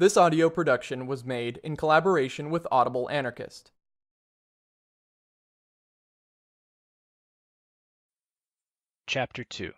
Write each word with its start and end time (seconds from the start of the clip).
This 0.00 0.16
audio 0.16 0.48
production 0.48 1.08
was 1.08 1.24
made 1.24 1.56
in 1.64 1.76
collaboration 1.76 2.50
with 2.50 2.68
Audible 2.70 3.10
Anarchist. 3.10 3.72
Chapter 9.08 9.42
2 9.42 9.72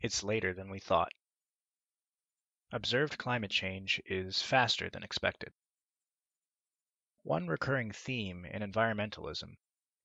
It's 0.00 0.24
later 0.24 0.52
than 0.52 0.68
we 0.68 0.80
thought. 0.80 1.12
Observed 2.72 3.16
climate 3.16 3.52
change 3.52 4.02
is 4.04 4.42
faster 4.42 4.90
than 4.90 5.04
expected. 5.04 5.52
One 7.22 7.46
recurring 7.46 7.92
theme 7.92 8.44
in 8.44 8.62
environmentalism 8.68 9.58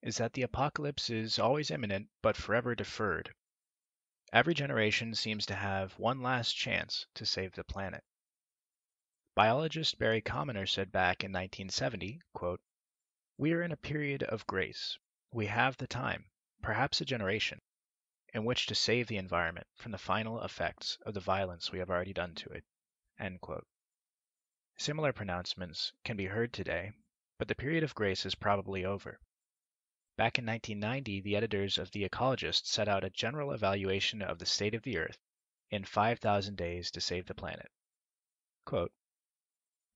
is 0.03 0.17
that 0.17 0.33
the 0.33 0.43
apocalypse 0.43 1.09
is 1.09 1.39
always 1.39 1.71
imminent 1.71 2.09
but 2.21 2.37
forever 2.37 2.75
deferred. 2.75 3.33
Every 4.31 4.53
generation 4.53 5.15
seems 5.15 5.47
to 5.47 5.55
have 5.55 5.97
one 5.97 6.21
last 6.21 6.53
chance 6.53 7.07
to 7.15 7.25
save 7.25 7.53
the 7.53 7.63
planet. 7.63 8.03
Biologist 9.39 9.97
Barry 9.97 10.19
Commoner 10.19 10.65
said 10.65 10.91
back 10.91 11.23
in 11.23 11.31
1970, 11.31 12.19
quote, 12.33 12.59
We 13.37 13.53
are 13.53 13.63
in 13.63 13.71
a 13.71 13.77
period 13.77 14.21
of 14.21 14.45
grace. 14.45 14.99
We 15.31 15.45
have 15.45 15.77
the 15.77 15.87
time, 15.87 16.29
perhaps 16.61 16.99
a 16.99 17.05
generation, 17.05 17.61
in 18.33 18.43
which 18.43 18.65
to 18.65 18.75
save 18.75 19.07
the 19.07 19.15
environment 19.15 19.67
from 19.75 19.93
the 19.93 19.97
final 19.97 20.43
effects 20.43 20.97
of 21.03 21.13
the 21.13 21.21
violence 21.21 21.71
we 21.71 21.79
have 21.79 21.89
already 21.89 22.11
done 22.11 22.35
to 22.35 22.49
it. 22.49 22.65
End 23.17 23.39
quote. 23.39 23.65
Similar 24.77 25.13
pronouncements 25.13 25.93
can 26.03 26.17
be 26.17 26.25
heard 26.25 26.51
today, 26.51 26.91
but 27.37 27.47
the 27.47 27.55
period 27.55 27.85
of 27.85 27.95
grace 27.95 28.25
is 28.25 28.35
probably 28.35 28.83
over. 28.83 29.21
Back 30.17 30.37
in 30.37 30.45
1990, 30.45 31.21
the 31.21 31.37
editors 31.37 31.77
of 31.77 31.91
The 31.91 32.03
Ecologist 32.03 32.65
set 32.65 32.89
out 32.89 33.05
a 33.05 33.09
general 33.09 33.53
evaluation 33.53 34.21
of 34.21 34.39
the 34.39 34.45
state 34.45 34.75
of 34.75 34.83
the 34.83 34.97
Earth 34.97 35.17
in 35.71 35.85
5,000 35.85 36.57
Days 36.57 36.91
to 36.91 36.99
Save 36.99 37.27
the 37.27 37.33
Planet. 37.33 37.71
Quote, 38.65 38.91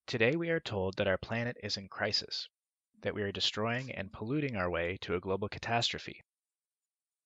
Today 0.05 0.35
we 0.35 0.49
are 0.49 0.59
told 0.59 0.97
that 0.97 1.07
our 1.07 1.17
planet 1.17 1.57
is 1.63 1.77
in 1.77 1.87
crisis, 1.87 2.49
that 3.01 3.15
we 3.15 3.21
are 3.21 3.31
destroying 3.31 3.89
and 3.91 4.11
polluting 4.11 4.57
our 4.57 4.69
way 4.69 4.97
to 4.97 5.15
a 5.15 5.19
global 5.19 5.47
catastrophe. 5.47 6.21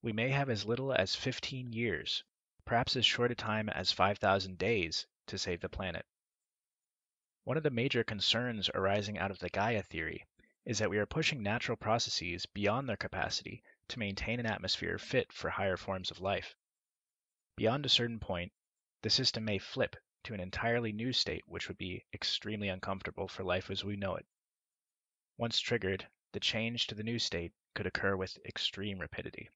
We 0.03 0.13
may 0.13 0.29
have 0.29 0.49
as 0.49 0.63
little 0.63 0.93
as 0.93 1.15
15 1.15 1.73
years, 1.73 2.23
perhaps 2.65 2.95
as 2.95 3.05
short 3.05 3.31
a 3.31 3.35
time 3.35 3.67
as 3.69 3.91
5,000 3.91 4.57
days, 4.57 5.07
to 5.25 5.37
save 5.39 5.59
the 5.59 5.69
planet. 5.69 6.05
One 7.45 7.57
of 7.57 7.63
the 7.63 7.71
major 7.71 8.03
concerns 8.03 8.69
arising 8.69 9.17
out 9.17 9.31
of 9.31 9.39
the 9.39 9.49
Gaia 9.49 9.81
theory 9.81 10.25
is 10.63 10.77
that 10.77 10.89
we 10.89 10.99
are 10.99 11.07
pushing 11.07 11.41
natural 11.41 11.77
processes 11.77 12.45
beyond 12.45 12.87
their 12.87 12.95
capacity 12.95 13.63
to 13.87 13.99
maintain 13.99 14.39
an 14.39 14.45
atmosphere 14.45 14.99
fit 14.99 15.33
for 15.33 15.49
higher 15.49 15.77
forms 15.77 16.11
of 16.11 16.21
life. 16.21 16.55
Beyond 17.55 17.87
a 17.87 17.89
certain 17.89 18.19
point, 18.19 18.53
the 19.01 19.09
system 19.09 19.45
may 19.45 19.57
flip 19.57 19.95
to 20.27 20.33
an 20.33 20.41
entirely 20.41 20.91
new 20.91 21.13
state 21.13 21.45
which 21.47 21.69
would 21.69 21.77
be 21.77 22.05
extremely 22.13 22.67
uncomfortable 22.67 23.29
for 23.29 23.45
life 23.45 23.71
as 23.71 23.85
we 23.85 23.95
know 23.95 24.13
it. 24.17 24.25
Once 25.37 25.57
triggered, 25.57 26.05
the 26.33 26.39
change 26.41 26.85
to 26.85 26.93
the 26.93 27.03
new 27.03 27.17
state 27.17 27.53
could 27.73 27.85
occur 27.85 28.13
with 28.13 28.37
extreme 28.45 28.99
rapidity. 28.99 29.49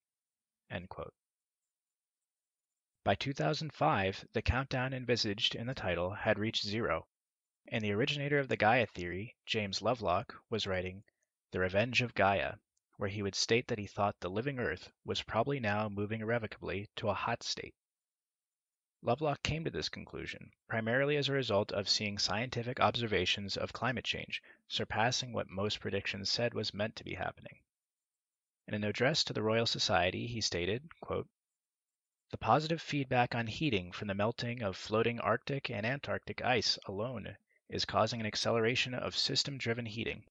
By 3.03 3.16
2005, 3.16 4.28
the 4.31 4.41
countdown 4.41 4.94
envisaged 4.94 5.55
in 5.55 5.67
the 5.67 5.73
title 5.73 6.11
had 6.11 6.39
reached 6.39 6.63
zero, 6.63 7.06
and 7.67 7.83
the 7.83 7.91
originator 7.91 8.39
of 8.39 8.47
the 8.47 8.56
Gaia 8.56 8.85
theory, 8.85 9.35
James 9.45 9.81
Lovelock, 9.81 10.41
was 10.50 10.66
writing 10.66 11.03
The 11.52 11.59
Revenge 11.59 12.02
of 12.02 12.13
Gaia, 12.13 12.56
where 12.95 13.09
he 13.09 13.22
would 13.22 13.35
state 13.35 13.67
that 13.67 13.78
he 13.78 13.88
thought 13.88 14.22
the 14.22 14.30
living 14.30 14.58
Earth 14.58 14.89
was 15.03 15.22
probably 15.22 15.59
now 15.59 15.89
moving 15.89 16.22
irrevocably 16.22 16.88
to 16.95 17.09
a 17.09 17.13
hot 17.13 17.44
state. 17.44 17.75
Lovelock 19.03 19.41
came 19.41 19.63
to 19.63 19.71
this 19.71 19.89
conclusion 19.89 20.52
primarily 20.67 21.17
as 21.17 21.27
a 21.27 21.33
result 21.33 21.71
of 21.71 21.89
seeing 21.89 22.19
scientific 22.19 22.80
observations 22.80 23.57
of 23.57 23.73
climate 23.73 24.05
change 24.05 24.44
surpassing 24.67 25.33
what 25.33 25.49
most 25.49 25.80
predictions 25.80 26.30
said 26.30 26.53
was 26.53 26.71
meant 26.71 26.95
to 26.97 27.03
be 27.03 27.16
happening. 27.16 27.61
In 28.67 28.75
an 28.75 28.83
address 28.83 29.23
to 29.23 29.33
the 29.33 29.41
Royal 29.41 29.66
Society, 29.66 30.28
he 30.28 30.39
stated, 30.39 30.88
quote, 31.00 31.28
The 32.29 32.38
positive 32.38 32.79
feedback 32.79 33.34
on 33.34 33.47
heating 33.47 33.91
from 33.91 34.07
the 34.07 34.13
melting 34.13 34.62
of 34.62 34.78
floating 34.78 35.19
Arctic 35.19 35.72
and 35.72 35.83
Antarctic 35.83 36.44
ice 36.44 36.78
alone 36.85 37.38
is 37.69 37.85
causing 37.85 38.19
an 38.19 38.28
acceleration 38.28 38.94
of 38.94 39.18
system-driven 39.18 39.88
heating, 39.88 40.25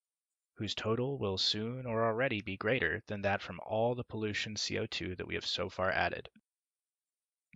whose 0.55 0.77
total 0.77 1.19
will 1.19 1.39
soon 1.39 1.87
or 1.87 2.05
already 2.05 2.41
be 2.41 2.57
greater 2.57 3.03
than 3.09 3.23
that 3.23 3.43
from 3.43 3.59
all 3.67 3.97
the 3.97 4.05
pollution 4.05 4.55
CO2 4.55 5.17
that 5.17 5.27
we 5.27 5.35
have 5.35 5.45
so 5.45 5.69
far 5.69 5.91
added. 5.91 6.31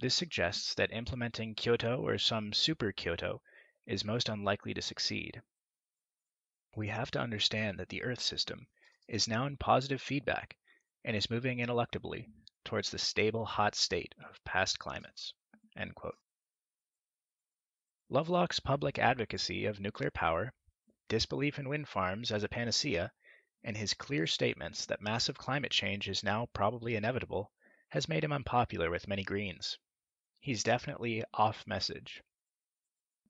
This 0.00 0.16
suggests 0.16 0.74
that 0.74 0.92
implementing 0.92 1.54
Kyoto 1.54 2.00
or 2.04 2.18
some 2.18 2.52
super 2.52 2.90
Kyoto 2.90 3.40
is 3.86 4.04
most 4.04 4.28
unlikely 4.28 4.74
to 4.74 4.82
succeed. 4.82 5.40
We 6.74 6.88
have 6.88 7.12
to 7.12 7.20
understand 7.20 7.78
that 7.78 7.90
the 7.90 8.02
Earth 8.02 8.20
system 8.20 8.66
is 9.06 9.28
now 9.28 9.46
in 9.46 9.56
positive 9.56 10.02
feedback 10.02 10.56
and 11.04 11.16
is 11.16 11.30
moving 11.30 11.58
ineluctably 11.58 12.26
towards 12.64 12.90
the 12.90 12.98
stable 12.98 13.46
hot 13.46 13.76
state 13.76 14.14
of 14.28 14.42
past 14.42 14.80
climates. 14.80 15.32
Lovelock's 18.08 18.58
public 18.58 18.98
advocacy 18.98 19.64
of 19.66 19.78
nuclear 19.78 20.10
power, 20.10 20.52
disbelief 21.08 21.60
in 21.60 21.68
wind 21.68 21.88
farms 21.88 22.32
as 22.32 22.42
a 22.42 22.48
panacea, 22.48 23.12
and 23.62 23.76
his 23.76 23.94
clear 23.94 24.26
statements 24.26 24.86
that 24.86 25.00
massive 25.00 25.38
climate 25.38 25.70
change 25.70 26.08
is 26.08 26.24
now 26.24 26.46
probably 26.46 26.96
inevitable 26.96 27.52
has 27.94 28.08
made 28.08 28.24
him 28.24 28.32
unpopular 28.32 28.90
with 28.90 29.06
many 29.06 29.22
Greens. 29.22 29.78
He's 30.40 30.64
definitely 30.64 31.22
off 31.32 31.64
message. 31.64 32.24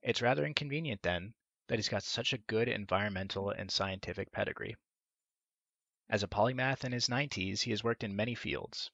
It's 0.01 0.23
rather 0.23 0.47
inconvenient, 0.47 1.03
then, 1.03 1.35
that 1.67 1.77
he's 1.77 1.91
got 1.91 2.03
such 2.03 2.33
a 2.33 2.39
good 2.39 2.67
environmental 2.67 3.51
and 3.51 3.71
scientific 3.71 4.33
pedigree. 4.33 4.75
As 6.09 6.23
a 6.23 6.29
polymath 6.29 6.83
in 6.83 6.93
his 6.93 7.09
90s, 7.09 7.61
he 7.61 7.73
has 7.73 7.85
worked 7.85 8.03
in 8.03 8.17
many 8.17 8.35
fields. 8.35 8.91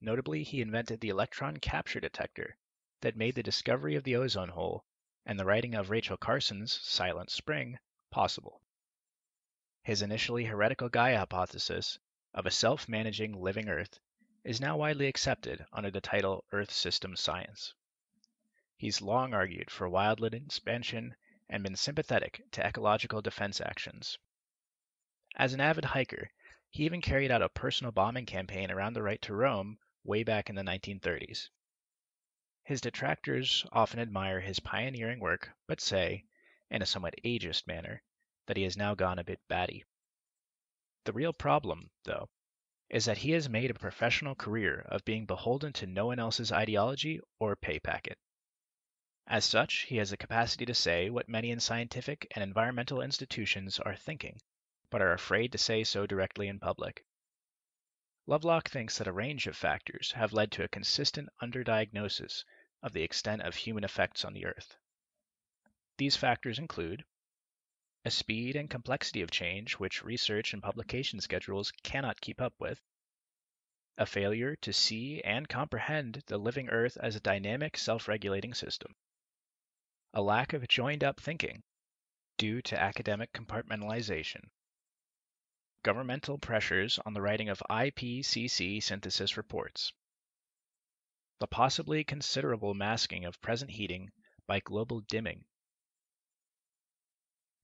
Notably, 0.00 0.44
he 0.44 0.60
invented 0.60 1.00
the 1.00 1.08
electron 1.08 1.56
capture 1.56 1.98
detector 1.98 2.56
that 3.00 3.16
made 3.16 3.34
the 3.34 3.42
discovery 3.42 3.96
of 3.96 4.04
the 4.04 4.14
ozone 4.14 4.50
hole 4.50 4.84
and 5.26 5.40
the 5.40 5.44
writing 5.44 5.74
of 5.74 5.90
Rachel 5.90 6.16
Carson's 6.16 6.72
Silent 6.82 7.32
Spring 7.32 7.80
possible. 8.12 8.62
His 9.82 10.02
initially 10.02 10.44
heretical 10.44 10.88
Gaia 10.88 11.18
hypothesis 11.18 11.98
of 12.32 12.46
a 12.46 12.52
self 12.52 12.88
managing 12.88 13.32
living 13.32 13.68
Earth 13.68 13.98
is 14.44 14.60
now 14.60 14.76
widely 14.76 15.06
accepted 15.06 15.64
under 15.72 15.90
the 15.90 16.00
title 16.00 16.44
Earth 16.50 16.72
System 16.72 17.14
Science. 17.14 17.74
He's 18.76 19.00
long 19.00 19.34
argued 19.34 19.70
for 19.70 19.88
wildland 19.88 20.34
expansion 20.34 21.14
and 21.48 21.62
been 21.62 21.76
sympathetic 21.76 22.42
to 22.50 22.66
ecological 22.66 23.22
defense 23.22 23.60
actions. 23.60 24.18
As 25.36 25.54
an 25.54 25.60
avid 25.60 25.84
hiker, 25.84 26.30
he 26.70 26.84
even 26.84 27.00
carried 27.00 27.30
out 27.30 27.42
a 27.42 27.48
personal 27.48 27.92
bombing 27.92 28.26
campaign 28.26 28.70
around 28.70 28.94
the 28.94 29.02
right 29.02 29.22
to 29.22 29.34
roam 29.34 29.78
way 30.02 30.24
back 30.24 30.50
in 30.50 30.56
the 30.56 30.62
1930s. 30.62 31.48
His 32.64 32.80
detractors 32.80 33.64
often 33.70 34.00
admire 34.00 34.40
his 34.40 34.58
pioneering 34.58 35.20
work, 35.20 35.50
but 35.68 35.80
say, 35.80 36.24
in 36.70 36.82
a 36.82 36.86
somewhat 36.86 37.14
ageist 37.24 37.66
manner, 37.66 38.02
that 38.46 38.56
he 38.56 38.64
has 38.64 38.76
now 38.76 38.94
gone 38.94 39.18
a 39.18 39.24
bit 39.24 39.40
batty. 39.46 39.84
The 41.04 41.12
real 41.12 41.32
problem, 41.32 41.90
though, 42.04 42.28
is 42.92 43.06
that 43.06 43.18
he 43.18 43.30
has 43.30 43.48
made 43.48 43.70
a 43.70 43.74
professional 43.74 44.34
career 44.34 44.86
of 44.90 45.04
being 45.04 45.24
beholden 45.24 45.72
to 45.72 45.86
no 45.86 46.06
one 46.06 46.18
else's 46.18 46.52
ideology 46.52 47.18
or 47.38 47.56
pay 47.56 47.80
packet. 47.80 48.18
As 49.26 49.46
such, 49.46 49.84
he 49.84 49.96
has 49.96 50.10
the 50.10 50.16
capacity 50.16 50.66
to 50.66 50.74
say 50.74 51.08
what 51.08 51.28
many 51.28 51.50
in 51.50 51.58
scientific 51.58 52.26
and 52.34 52.42
environmental 52.42 53.00
institutions 53.00 53.80
are 53.80 53.96
thinking, 53.96 54.40
but 54.90 55.00
are 55.00 55.12
afraid 55.12 55.52
to 55.52 55.58
say 55.58 55.84
so 55.84 56.06
directly 56.06 56.48
in 56.48 56.60
public. 56.60 57.02
Lovelock 58.26 58.68
thinks 58.68 58.98
that 58.98 59.08
a 59.08 59.12
range 59.12 59.46
of 59.46 59.56
factors 59.56 60.12
have 60.12 60.34
led 60.34 60.52
to 60.52 60.64
a 60.64 60.68
consistent 60.68 61.30
underdiagnosis 61.40 62.44
of 62.82 62.92
the 62.92 63.02
extent 63.02 63.40
of 63.40 63.54
human 63.54 63.84
effects 63.84 64.22
on 64.22 64.34
the 64.34 64.44
Earth. 64.44 64.76
These 65.96 66.16
factors 66.16 66.58
include 66.58 67.04
a 68.04 68.10
speed 68.10 68.56
and 68.56 68.68
complexity 68.68 69.22
of 69.22 69.30
change 69.30 69.74
which 69.74 70.02
research 70.02 70.52
and 70.52 70.62
publication 70.62 71.20
schedules 71.20 71.70
cannot 71.84 72.20
keep 72.20 72.40
up 72.40 72.52
with, 72.58 72.80
a 73.96 74.04
failure 74.06 74.56
to 74.56 74.72
see 74.72 75.20
and 75.20 75.48
comprehend 75.48 76.20
the 76.26 76.38
living 76.38 76.68
Earth 76.68 76.96
as 76.96 77.14
a 77.14 77.20
dynamic, 77.20 77.76
self 77.76 78.08
regulating 78.08 78.54
system, 78.54 78.96
a 80.12 80.20
lack 80.20 80.52
of 80.52 80.66
joined 80.66 81.04
up 81.04 81.20
thinking 81.20 81.62
due 82.38 82.60
to 82.60 82.80
academic 82.80 83.32
compartmentalization, 83.32 84.42
governmental 85.84 86.38
pressures 86.38 86.98
on 87.06 87.14
the 87.14 87.22
writing 87.22 87.48
of 87.48 87.62
IPCC 87.70 88.82
synthesis 88.82 89.36
reports, 89.36 89.92
the 91.38 91.46
possibly 91.46 92.02
considerable 92.02 92.74
masking 92.74 93.24
of 93.24 93.40
present 93.40 93.70
heating 93.70 94.10
by 94.48 94.58
global 94.58 95.00
dimming 95.02 95.44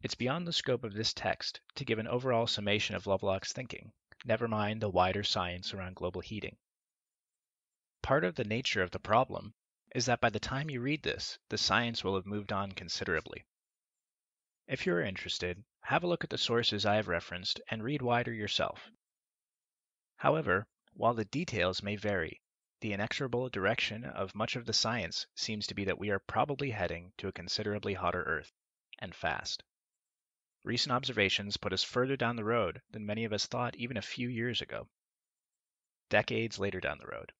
it's 0.00 0.14
beyond 0.14 0.46
the 0.46 0.52
scope 0.52 0.84
of 0.84 0.94
this 0.94 1.12
text 1.12 1.60
to 1.74 1.84
give 1.84 1.98
an 1.98 2.06
overall 2.06 2.46
summation 2.46 2.94
of 2.94 3.06
Lovelock's 3.06 3.52
thinking, 3.52 3.92
never 4.24 4.46
mind 4.46 4.80
the 4.80 4.88
wider 4.88 5.24
science 5.24 5.74
around 5.74 5.96
global 5.96 6.20
heating. 6.20 6.56
Part 8.00 8.24
of 8.24 8.36
the 8.36 8.44
nature 8.44 8.82
of 8.82 8.92
the 8.92 9.00
problem 9.00 9.54
is 9.94 10.06
that 10.06 10.20
by 10.20 10.30
the 10.30 10.38
time 10.38 10.70
you 10.70 10.80
read 10.80 11.02
this, 11.02 11.38
the 11.48 11.58
science 11.58 12.04
will 12.04 12.14
have 12.14 12.26
moved 12.26 12.52
on 12.52 12.72
considerably. 12.72 13.44
If 14.68 14.86
you 14.86 14.92
are 14.92 15.02
interested, 15.02 15.64
have 15.80 16.04
a 16.04 16.06
look 16.06 16.22
at 16.22 16.30
the 16.30 16.38
sources 16.38 16.86
I 16.86 16.96
have 16.96 17.08
referenced 17.08 17.60
and 17.70 17.82
read 17.82 18.02
wider 18.02 18.32
yourself. 18.32 18.90
However, 20.16 20.66
while 20.92 21.14
the 21.14 21.24
details 21.24 21.82
may 21.82 21.96
vary, 21.96 22.40
the 22.80 22.92
inexorable 22.92 23.48
direction 23.48 24.04
of 24.04 24.34
much 24.34 24.54
of 24.54 24.66
the 24.66 24.72
science 24.72 25.26
seems 25.34 25.66
to 25.66 25.74
be 25.74 25.84
that 25.84 25.98
we 25.98 26.10
are 26.10 26.20
probably 26.20 26.70
heading 26.70 27.12
to 27.18 27.28
a 27.28 27.32
considerably 27.32 27.94
hotter 27.94 28.22
Earth, 28.22 28.52
and 28.98 29.14
fast. 29.14 29.64
Recent 30.68 30.92
observations 30.92 31.56
put 31.56 31.72
us 31.72 31.82
further 31.82 32.14
down 32.14 32.36
the 32.36 32.44
road 32.44 32.82
than 32.90 33.06
many 33.06 33.24
of 33.24 33.32
us 33.32 33.46
thought 33.46 33.74
even 33.76 33.96
a 33.96 34.02
few 34.02 34.28
years 34.28 34.60
ago. 34.60 34.86
Decades 36.10 36.58
later 36.58 36.78
down 36.78 36.98
the 36.98 37.06
road. 37.06 37.32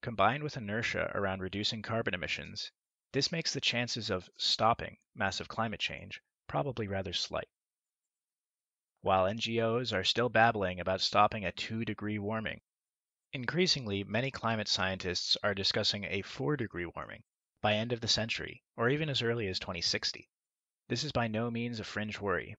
Combined 0.00 0.42
with 0.42 0.56
inertia 0.56 1.12
around 1.14 1.42
reducing 1.42 1.82
carbon 1.82 2.12
emissions, 2.12 2.72
this 3.12 3.30
makes 3.30 3.52
the 3.52 3.60
chances 3.60 4.10
of 4.10 4.28
stopping 4.36 4.98
massive 5.14 5.46
climate 5.46 5.78
change 5.78 6.20
probably 6.48 6.88
rather 6.88 7.12
slight. 7.12 7.48
While 9.02 9.26
NGOs 9.26 9.92
are 9.92 10.02
still 10.02 10.28
babbling 10.28 10.80
about 10.80 11.00
stopping 11.00 11.44
a 11.44 11.52
2 11.52 11.84
degree 11.84 12.18
warming, 12.18 12.62
increasingly 13.32 14.02
many 14.02 14.32
climate 14.32 14.66
scientists 14.66 15.36
are 15.44 15.54
discussing 15.54 16.02
a 16.02 16.22
4 16.22 16.56
degree 16.56 16.86
warming 16.86 17.22
by 17.60 17.74
end 17.74 17.92
of 17.92 18.00
the 18.00 18.08
century 18.08 18.64
or 18.74 18.88
even 18.90 19.08
as 19.08 19.22
early 19.22 19.46
as 19.46 19.60
2060. 19.60 20.28
This 20.88 21.02
is 21.02 21.10
by 21.10 21.26
no 21.26 21.50
means 21.50 21.80
a 21.80 21.84
fringe 21.84 22.20
worry. 22.20 22.54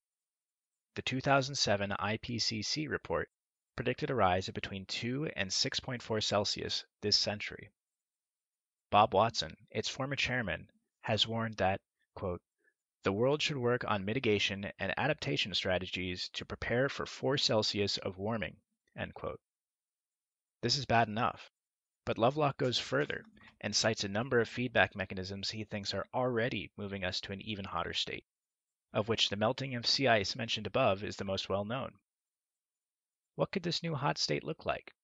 The 0.96 1.02
2007 1.02 1.90
IPCC 1.90 2.86
report 2.86 3.30
predicted 3.74 4.10
a 4.10 4.14
rise 4.14 4.48
of 4.48 4.54
between 4.54 4.84
2 4.84 5.30
and 5.34 5.50
6.4 5.50 6.22
Celsius 6.22 6.84
this 7.00 7.16
century. 7.16 7.70
Bob 8.90 9.14
Watson, 9.14 9.56
its 9.70 9.88
former 9.88 10.16
chairman, 10.16 10.70
has 11.02 11.26
warned 11.26 11.56
that, 11.56 11.80
quote, 12.14 12.42
the 13.02 13.12
world 13.12 13.40
should 13.40 13.56
work 13.56 13.84
on 13.84 14.04
mitigation 14.04 14.70
and 14.78 14.92
adaptation 14.98 15.54
strategies 15.54 16.28
to 16.30 16.44
prepare 16.44 16.90
for 16.90 17.06
4 17.06 17.38
Celsius 17.38 17.96
of 17.96 18.18
warming, 18.18 18.60
end 18.94 19.14
quote. 19.14 19.40
This 20.60 20.76
is 20.76 20.84
bad 20.84 21.08
enough, 21.08 21.50
but 22.04 22.18
Lovelock 22.18 22.58
goes 22.58 22.78
further 22.78 23.24
and 23.60 23.74
cites 23.74 24.04
a 24.04 24.08
number 24.08 24.40
of 24.40 24.48
feedback 24.48 24.94
mechanisms 24.94 25.50
he 25.50 25.64
thinks 25.64 25.92
are 25.92 26.06
already 26.14 26.70
moving 26.76 27.04
us 27.04 27.20
to 27.20 27.32
an 27.32 27.40
even 27.40 27.64
hotter 27.64 27.92
state, 27.92 28.24
of 28.92 29.08
which 29.08 29.28
the 29.28 29.36
melting 29.36 29.74
of 29.74 29.86
sea 29.86 30.06
ice 30.06 30.36
mentioned 30.36 30.66
above 30.66 31.02
is 31.02 31.16
the 31.16 31.24
most 31.24 31.48
well 31.48 31.64
known. 31.64 31.98
What 33.34 33.50
could 33.50 33.62
this 33.62 33.82
new 33.82 33.94
hot 33.94 34.16
state 34.18 34.44
look 34.44 34.64
like? 34.64 34.94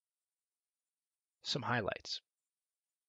Some 1.43 1.63
highlights. 1.63 2.21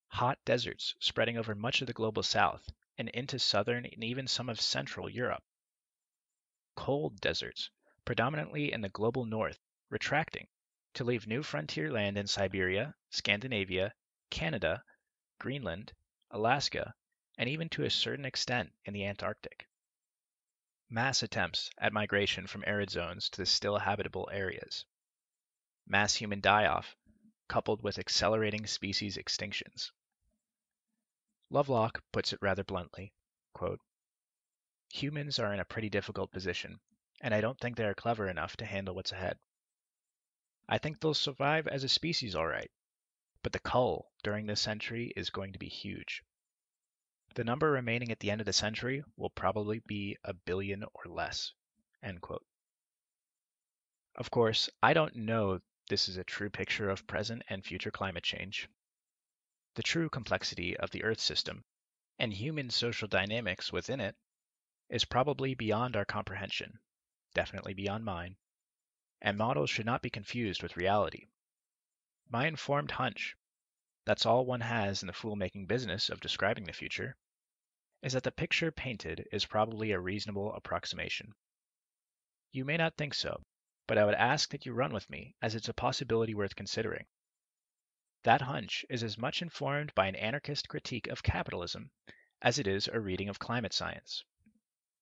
Hot 0.08 0.40
deserts 0.46 0.96
spreading 1.00 1.38
over 1.38 1.54
much 1.54 1.82
of 1.82 1.88
the 1.88 1.94
global 1.94 2.24
south 2.24 2.70
and 2.98 3.10
into 3.10 3.38
southern 3.38 3.86
and 3.86 4.04
even 4.04 4.28
some 4.28 4.50
of 4.50 4.60
central 4.60 5.10
Europe. 5.10 5.44
Cold 6.76 7.22
deserts, 7.22 7.70
predominantly 8.04 8.72
in 8.72 8.82
the 8.82 8.90
global 8.90 9.26
north, 9.26 9.60
retracting 9.90 10.48
to 10.94 11.04
leave 11.04 11.28
new 11.28 11.44
frontier 11.44 11.92
land 11.92 12.18
in 12.18 12.26
Siberia, 12.26 12.96
Scandinavia, 13.10 13.94
Canada, 14.30 14.84
Greenland, 15.40 15.94
Alaska, 16.32 16.94
and 17.38 17.50
even 17.50 17.70
to 17.70 17.84
a 17.84 17.90
certain 17.90 18.26
extent 18.26 18.74
in 18.86 18.94
the 18.94 19.06
Antarctic. 19.06 19.68
Mass 20.90 21.24
attempts 21.24 21.70
at 21.78 21.94
migration 21.94 22.48
from 22.48 22.64
arid 22.66 22.90
zones 22.90 23.30
to 23.30 23.38
the 23.38 23.46
still 23.46 23.78
habitable 23.80 24.30
areas 24.32 24.86
mass 25.88 26.16
human 26.16 26.42
die-off, 26.42 26.96
coupled 27.48 27.84
with 27.84 28.00
accelerating 28.00 28.66
species 28.66 29.18
extinctions. 29.18 29.92
Lovelock 31.52 32.04
puts 32.12 32.34
it 32.34 32.42
rather 32.42 32.64
bluntly, 32.64 33.14
quote, 33.54 33.80
Humans 34.94 35.38
are 35.38 35.54
in 35.54 35.60
a 35.60 35.66
pretty 35.66 35.90
difficult 35.90 36.32
position, 36.32 36.80
and 37.22 37.36
I 37.36 37.42
don't 37.42 37.60
think 37.60 37.78
they 37.78 37.86
are 37.86 37.94
clever 37.94 38.28
enough 38.28 38.58
to 38.58 38.66
handle 38.66 38.96
what's 38.96 39.12
ahead. 39.12 39.38
I 40.68 40.80
think 40.80 41.00
they'll 41.00 41.14
survive 41.14 41.68
as 41.68 41.84
a 41.84 41.90
species 41.90 42.34
all 42.34 42.48
right, 42.48 42.72
but 43.46 43.54
the 43.54 43.60
cull 43.60 44.12
during 44.24 44.48
this 44.48 44.60
century 44.60 45.14
is 45.16 45.30
going 45.30 45.54
to 45.54 45.60
be 45.60 45.70
huge. 45.70 46.24
The 47.36 47.44
number 47.44 47.70
remaining 47.70 48.12
at 48.12 48.20
the 48.20 48.32
end 48.32 48.42
of 48.42 48.46
the 48.46 48.54
century 48.54 49.04
will 49.18 49.30
probably 49.30 49.84
be 49.86 50.18
a 50.24 50.34
billion 50.34 50.84
or 50.84 51.06
less. 51.06 51.54
Of 54.16 54.32
course, 54.32 54.68
I 54.82 54.96
don't 54.96 55.16
know 55.16 55.62
this 55.90 56.10
is 56.10 56.18
a 56.18 56.24
true 56.24 56.50
picture 56.50 56.90
of 56.90 57.06
present 57.06 57.44
and 57.48 57.64
future 57.64 57.92
climate 57.92 58.24
change. 58.24 58.68
The 59.76 59.84
true 59.84 60.10
complexity 60.10 60.76
of 60.76 60.90
the 60.90 61.04
Earth 61.04 61.20
system, 61.20 61.66
and 62.18 62.34
human 62.34 62.72
social 62.72 63.08
dynamics 63.08 63.72
within 63.72 64.00
it, 64.00 64.16
is 64.90 65.06
probably 65.06 65.54
beyond 65.54 65.96
our 65.96 66.06
comprehension, 66.06 66.80
definitely 67.36 67.76
beyond 67.76 68.06
mine, 68.06 68.38
and 69.22 69.38
models 69.38 69.70
should 69.70 69.86
not 69.86 70.02
be 70.02 70.10
confused 70.10 70.64
with 70.64 70.78
reality. 70.78 71.28
My 72.28 72.48
informed 72.48 72.92
hunch, 72.92 73.36
that's 74.06 74.26
all 74.26 74.46
one 74.46 74.62
has 74.62 75.04
in 75.04 75.08
the 75.08 75.14
fool-making 75.14 75.68
business 75.68 76.10
of 76.10 76.20
describing 76.20 76.64
the 76.64 76.74
future, 76.74 77.16
is 78.02 78.14
that 78.14 78.24
the 78.24 78.32
picture 78.32 78.72
painted 78.72 79.28
is 79.32 79.46
probably 79.46 79.92
a 79.92 80.00
reasonable 80.00 80.54
approximation. 80.54 81.36
You 82.52 82.66
may 82.66 82.78
not 82.78 82.98
think 82.98 83.14
so, 83.14 83.44
but 83.86 84.00
I 84.00 84.06
would 84.06 84.16
ask 84.16 84.50
that 84.50 84.66
you 84.66 84.74
run 84.74 84.92
with 84.92 85.10
me, 85.10 85.36
as 85.42 85.54
it's 85.54 85.70
a 85.70 85.74
possibility 85.74 86.34
worth 86.34 86.56
considering. 86.56 87.06
That 88.24 88.42
hunch 88.42 88.86
is 88.90 89.04
as 89.04 89.20
much 89.20 89.44
informed 89.44 89.94
by 89.94 90.08
an 90.08 90.16
anarchist 90.16 90.68
critique 90.68 91.06
of 91.08 91.22
capitalism 91.22 91.92
as 92.42 92.58
it 92.58 92.66
is 92.66 92.88
a 92.88 93.00
reading 93.00 93.30
of 93.30 93.38
climate 93.38 93.74
science. 93.74 94.24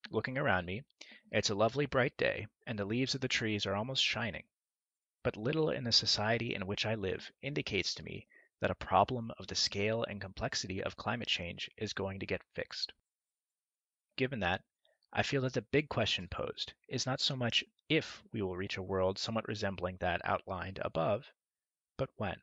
Looking 0.10 0.38
around 0.38 0.66
me, 0.66 0.84
it's 1.32 1.50
a 1.50 1.56
lovely 1.56 1.86
bright 1.86 2.18
day, 2.18 2.48
and 2.68 2.78
the 2.78 2.86
leaves 2.86 3.16
of 3.16 3.22
the 3.22 3.30
trees 3.30 3.66
are 3.66 3.76
almost 3.76 4.04
shining. 4.04 4.44
But 5.24 5.38
little 5.38 5.70
in 5.70 5.86
the 5.86 5.94
society 5.94 6.54
in 6.54 6.68
which 6.68 6.86
I 6.86 6.96
live 6.96 7.32
indicates 7.42 7.94
to 7.94 8.04
me 8.04 8.28
that 8.60 8.70
a 8.70 8.76
problem 8.76 9.32
of 9.40 9.48
the 9.48 9.56
scale 9.56 10.04
and 10.04 10.20
complexity 10.20 10.84
of 10.84 10.98
climate 10.98 11.30
change 11.30 11.72
is 11.78 11.94
going 11.94 12.20
to 12.20 12.26
get 12.26 12.44
fixed. 12.54 12.92
Given 14.18 14.42
that, 14.42 14.66
I 15.14 15.24
feel 15.24 15.42
that 15.44 15.54
the 15.54 15.62
big 15.62 15.88
question 15.88 16.28
posed 16.28 16.74
is 16.90 17.06
not 17.06 17.22
so 17.22 17.38
much 17.38 17.64
if 17.88 18.22
we 18.34 18.42
will 18.42 18.58
reach 18.58 18.76
a 18.76 18.84
world 18.84 19.18
somewhat 19.18 19.48
resembling 19.48 19.96
that 19.98 20.20
outlined 20.26 20.80
above, 20.80 21.32
but 21.96 22.10
when. 22.18 22.42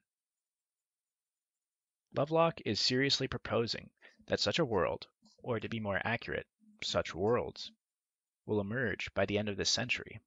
Lovelock 2.14 2.62
is 2.64 2.80
seriously 2.80 3.28
proposing 3.28 3.90
that 4.26 4.40
such 4.40 4.58
a 4.58 4.64
world, 4.64 5.06
or 5.42 5.60
to 5.60 5.68
be 5.68 5.80
more 5.80 6.00
accurate, 6.02 6.46
such 6.82 7.14
worlds, 7.14 7.72
will 8.46 8.58
emerge 8.58 9.12
by 9.12 9.26
the 9.26 9.36
end 9.36 9.50
of 9.50 9.58
this 9.58 9.70
century, 9.70 10.20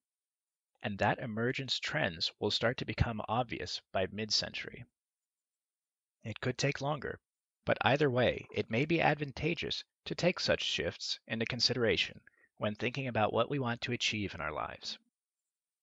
and 0.83 0.97
that 0.97 1.17
emergence 1.19 1.79
trends 1.79 2.31
will 2.39 2.51
start 2.51 2.77
to 2.77 2.85
become 2.85 3.21
obvious 3.29 3.81
by 3.93 4.05
mid-century. 4.11 4.83
It 6.23 6.41
could 6.41 6.57
take 6.57 6.81
longer, 6.81 7.21
but 7.63 7.77
either 7.81 8.11
way, 8.11 8.45
it 8.51 8.69
may 8.69 8.83
be 8.83 8.99
advantageous 8.99 9.85
to 10.03 10.13
take 10.13 10.41
such 10.41 10.61
shifts 10.61 11.19
into 11.25 11.45
consideration 11.45 12.19
when 12.57 12.75
thinking 12.75 13.07
about 13.07 13.31
what 13.31 13.49
we 13.49 13.59
want 13.59 13.79
to 13.81 13.93
achieve 13.93 14.35
in 14.35 14.41
our 14.41 14.51
lives. 14.51 14.99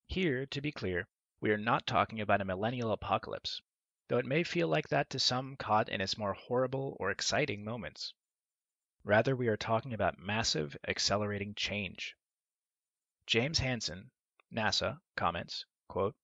Here, 0.07 0.45
to 0.45 0.61
be 0.61 0.71
clear, 0.71 1.09
we 1.41 1.51
are 1.51 1.57
not 1.57 1.87
talking 1.87 2.21
about 2.21 2.43
a 2.43 2.45
millennial 2.45 2.93
apocalypse, 2.93 3.63
though 4.09 4.19
it 4.19 4.27
may 4.27 4.43
feel 4.43 4.69
like 4.69 4.89
that 4.91 5.09
to 5.11 5.19
some 5.19 5.57
caught 5.57 5.89
in 5.89 6.03
its 6.03 6.19
more 6.19 6.35
horrible 6.35 6.99
or 7.01 7.11
exciting 7.11 7.65
moments. 7.65 8.13
Rather, 9.03 9.35
we 9.35 9.49
are 9.49 9.57
talking 9.57 9.95
about 9.95 10.19
massive, 10.19 10.77
accelerating 10.87 11.55
change. 11.55 12.15
James 13.27 13.59
Hansen, 13.59 14.11
NASA, 14.53 15.01
comments, 15.17 15.65
quote, 15.87 16.17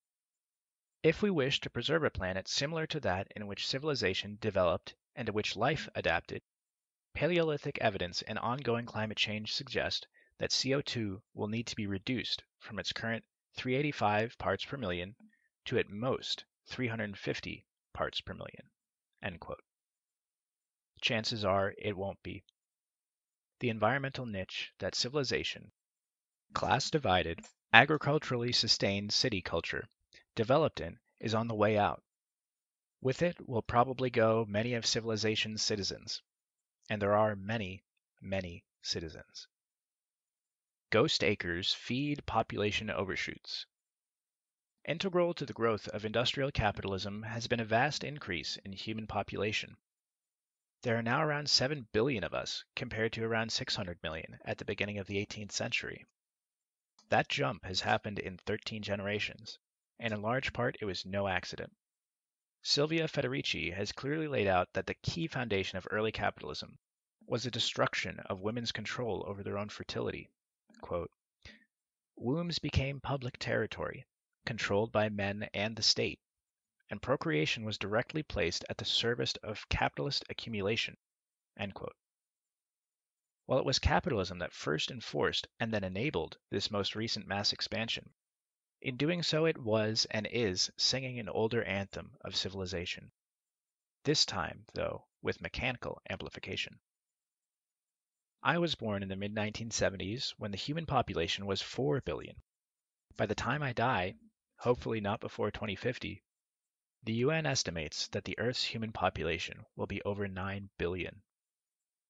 If 1.02 1.22
we 1.22 1.30
wish 1.30 1.60
to 1.60 1.70
preserve 1.70 2.02
a 2.02 2.10
planet 2.10 2.48
similar 2.48 2.86
to 2.88 2.98
that 3.00 3.30
in 3.36 3.46
which 3.46 3.66
civilization 3.66 4.36
developed 4.40 4.96
and 5.14 5.26
to 5.26 5.32
which 5.32 5.54
life 5.54 5.88
adapted, 5.94 6.42
Paleolithic 7.14 7.78
evidence 7.78 8.22
and 8.22 8.38
ongoing 8.40 8.84
climate 8.84 9.16
change 9.16 9.52
suggest 9.52 10.06
that 10.38 10.50
CO2 10.50 11.22
will 11.32 11.46
need 11.46 11.66
to 11.68 11.76
be 11.76 11.86
reduced 11.86 12.42
from 12.58 12.78
its 12.78 12.92
current 12.92 13.24
385 13.54 14.36
parts 14.36 14.64
per 14.64 14.76
million 14.76 15.16
to 15.64 15.78
at 15.78 15.88
most 15.88 16.44
350 16.66 17.64
parts 17.94 18.20
per 18.20 18.34
million. 18.34 18.70
End 19.22 19.40
quote. 19.40 19.64
Chances 21.00 21.44
are 21.44 21.74
it 21.78 21.96
won't 21.96 22.22
be. 22.22 22.44
The 23.60 23.70
environmental 23.70 24.26
niche 24.26 24.72
that 24.78 24.94
civilization, 24.94 25.72
class 26.52 26.90
divided, 26.90 27.40
agriculturally 27.72 28.52
sustained 28.52 29.12
city 29.12 29.42
culture, 29.42 29.88
developed 30.34 30.80
in 30.80 30.98
is 31.20 31.34
on 31.34 31.48
the 31.48 31.54
way 31.54 31.76
out. 31.76 32.02
With 33.00 33.22
it 33.22 33.48
will 33.48 33.62
probably 33.62 34.10
go 34.10 34.44
many 34.48 34.74
of 34.74 34.86
civilization's 34.86 35.62
citizens, 35.62 36.22
and 36.88 37.02
there 37.02 37.14
are 37.14 37.36
many, 37.36 37.82
many 38.20 38.64
citizens. 38.82 39.48
Ghost 40.90 41.24
acres 41.24 41.74
feed 41.74 42.24
population 42.26 42.88
overshoots. 42.88 43.66
Integral 44.84 45.34
to 45.34 45.44
the 45.44 45.52
growth 45.52 45.88
of 45.88 46.04
industrial 46.04 46.52
capitalism 46.52 47.24
has 47.24 47.48
been 47.48 47.58
a 47.58 47.64
vast 47.64 48.04
increase 48.04 48.56
in 48.58 48.72
human 48.72 49.08
population. 49.08 49.76
There 50.82 50.96
are 50.96 51.02
now 51.02 51.24
around 51.24 51.50
7 51.50 51.88
billion 51.90 52.22
of 52.22 52.32
us, 52.32 52.64
compared 52.76 53.12
to 53.14 53.24
around 53.24 53.50
600 53.50 54.00
million 54.04 54.38
at 54.44 54.58
the 54.58 54.64
beginning 54.64 54.98
of 54.98 55.08
the 55.08 55.16
18th 55.16 55.50
century. 55.50 56.06
That 57.08 57.28
jump 57.28 57.64
has 57.64 57.80
happened 57.82 58.18
in 58.18 58.36
13 58.38 58.82
generations, 58.82 59.58
and 59.98 60.12
in 60.12 60.22
large 60.22 60.52
part 60.52 60.76
it 60.80 60.86
was 60.86 61.06
no 61.06 61.28
accident. 61.28 61.72
Silvia 62.62 63.06
Federici 63.06 63.70
has 63.72 63.92
clearly 63.92 64.26
laid 64.26 64.48
out 64.48 64.72
that 64.72 64.86
the 64.86 64.94
key 64.94 65.28
foundation 65.28 65.78
of 65.78 65.86
early 65.92 66.10
capitalism 66.10 66.80
was 67.24 67.44
the 67.44 67.50
destruction 67.52 68.18
of 68.26 68.40
women's 68.40 68.72
control 68.72 69.24
over 69.28 69.44
their 69.44 69.56
own 69.56 69.68
fertility. 69.68 70.28
Quote, 70.80 71.12
Wombs 72.16 72.58
became 72.58 73.00
public 73.00 73.38
territory, 73.38 74.04
controlled 74.44 74.90
by 74.90 75.08
men 75.08 75.48
and 75.54 75.76
the 75.76 75.82
state, 75.82 76.18
and 76.90 77.00
procreation 77.00 77.64
was 77.64 77.78
directly 77.78 78.24
placed 78.24 78.64
at 78.68 78.78
the 78.78 78.84
service 78.84 79.34
of 79.44 79.68
capitalist 79.68 80.24
accumulation. 80.28 80.96
While 83.46 83.60
it 83.60 83.64
was 83.64 83.78
capitalism 83.78 84.40
that 84.40 84.52
first 84.52 84.90
enforced 84.90 85.46
and 85.60 85.72
then 85.72 85.84
enabled 85.84 86.36
this 86.50 86.68
most 86.68 86.96
recent 86.96 87.28
mass 87.28 87.52
expansion, 87.52 88.12
in 88.80 88.96
doing 88.96 89.22
so 89.22 89.46
it 89.46 89.56
was 89.56 90.04
and 90.10 90.26
is 90.26 90.68
singing 90.76 91.20
an 91.20 91.28
older 91.28 91.62
anthem 91.62 92.16
of 92.22 92.34
civilization. 92.34 93.12
This 94.02 94.26
time, 94.26 94.66
though, 94.74 95.06
with 95.22 95.40
mechanical 95.40 96.02
amplification. 96.10 96.80
I 98.42 98.58
was 98.58 98.74
born 98.74 99.04
in 99.04 99.08
the 99.08 99.14
mid 99.14 99.32
1970s 99.32 100.30
when 100.38 100.50
the 100.50 100.56
human 100.56 100.84
population 100.84 101.46
was 101.46 101.62
4 101.62 102.00
billion. 102.00 102.42
By 103.16 103.26
the 103.26 103.36
time 103.36 103.62
I 103.62 103.72
die, 103.72 104.16
hopefully 104.56 105.00
not 105.00 105.20
before 105.20 105.52
2050, 105.52 106.20
the 107.04 107.14
UN 107.14 107.46
estimates 107.46 108.08
that 108.08 108.24
the 108.24 108.36
Earth's 108.40 108.64
human 108.64 108.90
population 108.90 109.64
will 109.76 109.86
be 109.86 110.02
over 110.02 110.26
9 110.26 110.68
billion. 110.78 111.22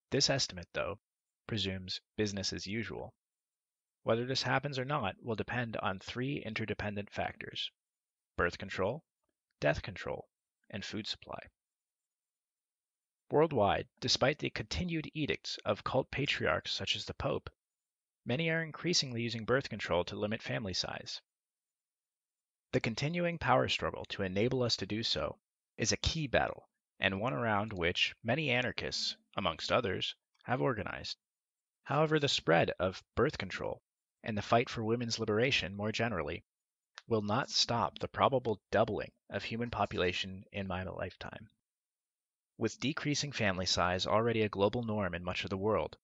This 0.09 0.31
estimate, 0.31 0.69
though, 0.73 0.99
presumes 1.47 2.01
business 2.17 2.53
as 2.53 2.67
usual, 2.67 3.15
whether 4.03 4.27
this 4.27 4.43
happens 4.43 4.79
or 4.79 4.85
not 4.85 5.17
will 5.23 5.35
depend 5.35 5.77
on 5.79 5.99
three 5.99 6.43
interdependent 6.45 7.11
factors 7.11 7.71
birth 8.37 8.59
control, 8.59 9.05
death 9.61 9.83
control, 9.83 10.29
and 10.71 10.85
food 10.85 11.07
supply. 11.07 11.39
Worldwide, 13.31 13.89
despite 13.99 14.39
the 14.39 14.51
continued 14.51 15.11
edicts 15.15 15.57
of 15.65 15.83
cult 15.83 16.11
patriarchs 16.13 16.71
such 16.71 16.95
as 16.95 17.05
the 17.05 17.15
Pope, 17.15 17.51
many 18.25 18.51
are 18.51 18.63
increasingly 18.63 19.23
using 19.23 19.45
birth 19.45 19.69
control 19.69 20.05
to 20.05 20.17
limit 20.17 20.43
family 20.43 20.75
size. 20.75 21.21
The 22.73 22.81
continuing 22.81 23.39
power 23.39 23.69
struggle 23.69 24.05
to 24.11 24.23
enable 24.23 24.63
us 24.63 24.77
to 24.77 24.87
do 24.87 25.03
so 25.03 25.41
is 25.77 25.91
a 25.91 25.97
key 25.97 26.27
battle, 26.27 26.69
and 27.01 27.21
one 27.21 27.33
around 27.33 27.73
which 27.73 28.15
many 28.23 28.51
anarchists, 28.51 29.17
amongst 29.37 29.73
others, 29.73 30.15
have 30.45 30.63
organized. 30.63 31.17
However, 31.87 32.19
the 32.19 32.29
spread 32.29 32.71
of 32.81 33.05
birth 33.15 33.39
control 33.39 33.81
and 34.27 34.37
the 34.37 34.43
fight 34.43 34.69
for 34.69 34.83
women's 34.83 35.21
liberation 35.21 35.77
more 35.77 35.93
generally, 35.93 36.45
will 37.07 37.23
not 37.23 37.49
stop 37.49 38.01
the 38.01 38.09
probable 38.09 38.61
doubling 38.73 39.13
of 39.31 39.45
human 39.45 39.71
population 39.71 40.45
in 40.51 40.67
my 40.67 40.83
lifetime. 40.83 41.49
With 42.59 42.81
decreasing 42.81 43.31
family 43.31 43.67
size 43.67 44.05
already 44.05 44.43
a 44.43 44.49
global 44.49 44.83
norm 44.83 45.15
in 45.15 45.23
much 45.23 45.45
of 45.45 45.51
the 45.51 45.57
world, 45.57 45.97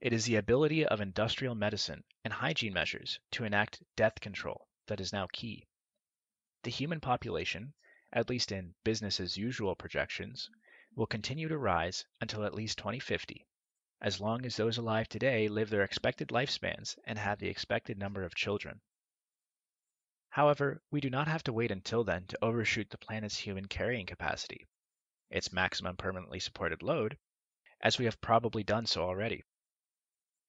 it 0.00 0.12
is 0.12 0.24
the 0.24 0.36
ability 0.36 0.86
of 0.86 1.00
industrial 1.00 1.56
medicine 1.56 2.04
and 2.22 2.32
hygiene 2.32 2.72
measures 2.72 3.18
to 3.32 3.42
enact 3.42 3.82
death 3.96 4.20
control 4.20 4.68
that 4.86 5.00
is 5.00 5.12
now 5.12 5.26
key. 5.32 5.66
The 6.62 6.70
human 6.70 7.00
population, 7.00 7.74
at 8.12 8.30
least 8.30 8.52
in 8.52 8.76
business 8.84 9.18
as 9.18 9.36
usual 9.36 9.74
projections, 9.74 10.48
will 10.94 11.08
continue 11.08 11.48
to 11.48 11.58
rise 11.58 12.06
until 12.20 12.44
at 12.44 12.54
least 12.54 12.78
2050, 12.78 13.44
as 14.04 14.20
long 14.20 14.44
as 14.44 14.58
those 14.58 14.76
alive 14.76 15.08
today 15.08 15.48
live 15.48 15.70
their 15.70 15.82
expected 15.82 16.28
lifespans 16.28 16.94
and 17.04 17.18
have 17.18 17.38
the 17.38 17.48
expected 17.48 17.96
number 17.96 18.22
of 18.22 18.34
children. 18.34 18.78
However, 20.28 20.82
we 20.90 21.00
do 21.00 21.08
not 21.08 21.26
have 21.26 21.42
to 21.44 21.54
wait 21.54 21.70
until 21.70 22.04
then 22.04 22.26
to 22.26 22.44
overshoot 22.44 22.90
the 22.90 22.98
planet's 22.98 23.38
human 23.38 23.66
carrying 23.66 24.04
capacity, 24.04 24.66
its 25.30 25.54
maximum 25.54 25.96
permanently 25.96 26.38
supported 26.38 26.82
load, 26.82 27.16
as 27.80 27.98
we 27.98 28.04
have 28.04 28.20
probably 28.20 28.62
done 28.62 28.84
so 28.84 29.02
already. 29.02 29.42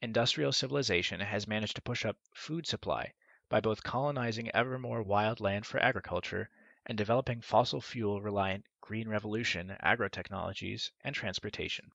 Industrial 0.01 0.51
civilization 0.51 1.21
has 1.21 1.47
managed 1.47 1.77
to 1.77 1.81
push 1.81 2.03
up 2.03 2.17
food 2.33 2.67
supply 2.67 3.13
by 3.47 3.61
both 3.61 3.83
colonizing 3.83 4.51
ever 4.53 4.77
more 4.77 5.01
wild 5.01 5.39
land 5.39 5.65
for 5.65 5.79
agriculture 5.79 6.49
and 6.85 6.97
developing 6.97 7.39
fossil 7.39 7.79
fuel 7.79 8.21
reliant 8.21 8.65
green 8.81 9.07
revolution 9.07 9.77
agrotechnologies 9.81 10.91
and 11.05 11.15
transportation. 11.15 11.89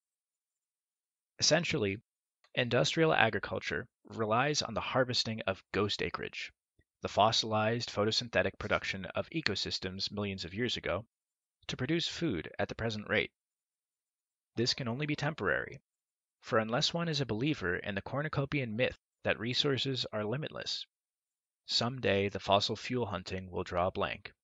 Essentially, 1.41 1.97
industrial 2.55 3.15
agriculture 3.15 3.89
relies 4.05 4.61
on 4.61 4.75
the 4.75 4.83
harvesting 4.93 5.41
of 5.47 5.65
ghost 5.73 6.03
acreage, 6.03 6.53
the 7.01 7.09
fossilized 7.09 7.89
photosynthetic 7.89 8.59
production 8.59 9.07
of 9.07 9.31
ecosystems 9.31 10.13
millions 10.13 10.45
of 10.45 10.53
years 10.53 10.77
ago, 10.77 11.07
to 11.67 11.79
produce 11.79 12.07
food 12.07 12.55
at 12.59 12.69
the 12.69 12.75
present 12.75 13.09
rate. 13.09 13.33
This 14.57 14.75
can 14.75 14.87
only 14.87 15.07
be 15.07 15.17
temporary, 15.17 15.81
for 16.43 16.59
unless 16.59 16.93
one 16.93 17.09
is 17.09 17.23
a 17.23 17.25
believer 17.25 17.75
in 17.75 17.95
the 17.95 18.03
cornucopian 18.03 18.77
myth 18.77 18.99
that 19.23 19.41
resources 19.41 20.05
are 20.13 20.27
limitless, 20.27 20.85
some 21.65 22.03
day 22.03 22.29
the 22.29 22.39
fossil 22.39 22.77
fuel 22.77 23.07
hunting 23.07 23.51
will 23.51 23.65
draw 23.65 23.87
a 23.87 23.91
blank. 23.91 24.35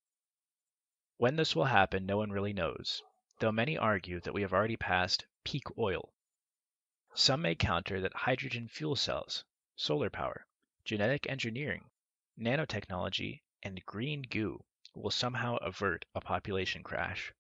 When 1.19 1.37
this 1.37 1.55
will 1.55 1.67
happen, 1.67 2.07
no 2.07 2.17
one 2.17 2.33
really 2.33 2.55
knows, 2.55 3.03
though 3.41 3.53
many 3.53 3.77
argue 3.77 4.19
that 4.21 4.33
we 4.33 4.41
have 4.41 4.55
already 4.55 4.79
passed 4.79 5.27
peak 5.45 5.65
oil 5.77 6.15
some 7.19 7.41
may 7.41 7.55
counter 7.55 7.99
that 7.99 8.13
hydrogen 8.13 8.69
fuel 8.69 8.95
cells, 8.95 9.43
solar 9.75 10.11
power, 10.11 10.47
genetic 10.85 11.27
engineering, 11.27 11.91
nanotechnology, 12.39 13.41
and 13.63 13.83
green 13.87 14.21
goo 14.21 14.63
will 14.95 15.11
somehow 15.11 15.57
avert 15.57 16.05
a 16.15 16.21
population 16.21 16.83
crash. 16.83 17.33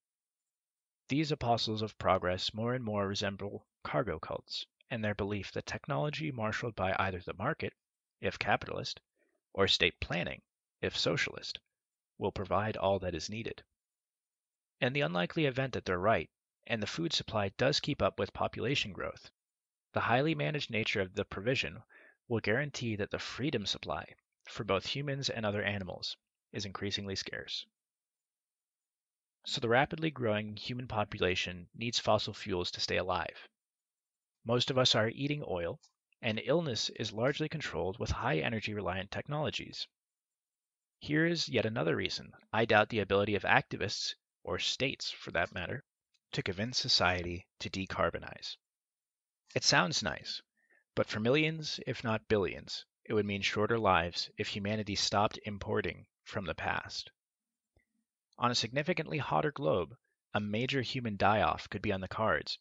These 1.08 1.30
apostles 1.30 1.82
of 1.82 1.98
progress 1.98 2.54
more 2.54 2.72
and 2.72 2.82
more 2.82 3.06
resemble 3.06 3.66
cargo 3.82 4.18
cults 4.18 4.64
and 4.88 5.04
their 5.04 5.14
belief 5.14 5.52
that 5.52 5.66
technology 5.66 6.32
marshaled 6.32 6.74
by 6.74 6.96
either 6.98 7.20
the 7.20 7.34
market, 7.34 7.74
if 8.18 8.38
capitalist, 8.38 8.98
or 9.52 9.68
state 9.68 10.00
planning, 10.00 10.40
if 10.80 10.96
socialist, 10.96 11.58
will 12.16 12.32
provide 12.32 12.78
all 12.78 12.98
that 13.00 13.14
is 13.14 13.28
needed. 13.28 13.62
In 14.80 14.94
the 14.94 15.02
unlikely 15.02 15.44
event 15.44 15.74
that 15.74 15.84
they're 15.84 15.98
right, 15.98 16.30
and 16.66 16.82
the 16.82 16.86
food 16.86 17.12
supply 17.12 17.50
does 17.50 17.78
keep 17.78 18.00
up 18.00 18.18
with 18.18 18.32
population 18.32 18.94
growth, 18.94 19.30
the 19.96 20.00
highly 20.00 20.34
managed 20.34 20.70
nature 20.70 21.00
of 21.00 21.14
the 21.14 21.24
provision 21.24 21.82
will 22.28 22.38
guarantee 22.40 22.96
that 22.96 23.10
the 23.10 23.18
freedom 23.18 23.64
supply, 23.64 24.04
for 24.44 24.62
both 24.62 24.84
humans 24.84 25.30
and 25.30 25.46
other 25.46 25.62
animals, 25.62 26.18
is 26.52 26.66
increasingly 26.66 27.16
scarce. 27.16 27.64
So 29.46 29.58
the 29.58 29.70
rapidly 29.70 30.10
growing 30.10 30.54
human 30.54 30.86
population 30.86 31.70
needs 31.74 31.98
fossil 31.98 32.34
fuels 32.34 32.70
to 32.72 32.80
stay 32.82 32.98
alive. 32.98 33.48
Most 34.44 34.70
of 34.70 34.76
us 34.76 34.94
are 34.94 35.08
eating 35.08 35.42
oil, 35.48 35.80
and 36.20 36.42
illness 36.44 36.90
is 36.90 37.14
largely 37.14 37.48
controlled 37.48 37.98
with 37.98 38.10
high 38.10 38.40
energy 38.40 38.74
reliant 38.74 39.10
technologies. 39.10 39.88
Here 41.00 41.24
is 41.24 41.48
yet 41.48 41.64
another 41.64 41.96
reason 41.96 42.34
I 42.52 42.66
doubt 42.66 42.90
the 42.90 43.00
ability 43.00 43.34
of 43.34 43.44
activists, 43.44 44.14
or 44.42 44.58
states 44.58 45.10
for 45.10 45.30
that 45.30 45.54
matter, 45.54 45.84
to 46.32 46.42
convince 46.42 46.76
society 46.76 47.46
to 47.60 47.70
decarbonize. 47.70 48.58
It 49.54 49.62
sounds 49.62 50.02
nice, 50.02 50.42
but 50.96 51.06
for 51.06 51.20
millions, 51.20 51.78
if 51.86 52.02
not 52.02 52.26
billions, 52.26 52.84
it 53.04 53.12
would 53.12 53.26
mean 53.26 53.42
shorter 53.42 53.78
lives 53.78 54.28
if 54.36 54.48
humanity 54.48 54.96
stopped 54.96 55.38
importing 55.44 56.08
from 56.24 56.46
the 56.46 56.54
past. 56.56 57.12
On 58.38 58.50
a 58.50 58.56
significantly 58.56 59.18
hotter 59.18 59.52
globe, 59.52 59.96
a 60.34 60.40
major 60.40 60.82
human 60.82 61.16
die 61.16 61.42
off 61.42 61.70
could 61.70 61.80
be 61.80 61.92
on 61.92 62.00
the 62.00 62.08
cards, 62.08 62.58